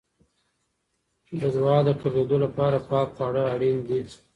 د 1.39 1.41
دعا 1.55 1.77
د 1.87 1.89
قبلېدو 2.01 2.37
لپاره 2.45 2.77
پاکه 2.89 3.13
خواړه 3.15 3.43
اړین 3.53 3.77
دي. 3.87 4.01